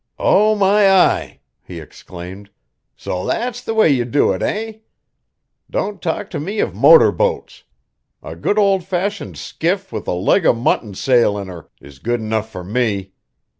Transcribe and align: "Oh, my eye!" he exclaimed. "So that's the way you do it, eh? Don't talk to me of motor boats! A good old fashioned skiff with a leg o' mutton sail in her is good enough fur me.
"Oh, 0.17 0.55
my 0.55 0.89
eye!" 0.89 1.41
he 1.63 1.79
exclaimed. 1.79 2.49
"So 2.97 3.23
that's 3.23 3.61
the 3.63 3.75
way 3.75 3.89
you 3.91 4.03
do 4.03 4.33
it, 4.33 4.41
eh? 4.41 4.79
Don't 5.69 6.01
talk 6.01 6.31
to 6.31 6.39
me 6.39 6.59
of 6.59 6.73
motor 6.73 7.11
boats! 7.11 7.65
A 8.23 8.35
good 8.35 8.57
old 8.57 8.83
fashioned 8.83 9.37
skiff 9.37 9.91
with 9.91 10.07
a 10.07 10.13
leg 10.13 10.43
o' 10.43 10.53
mutton 10.53 10.95
sail 10.95 11.37
in 11.37 11.49
her 11.49 11.69
is 11.79 11.99
good 11.99 12.19
enough 12.19 12.49
fur 12.51 12.63
me. 12.63 13.11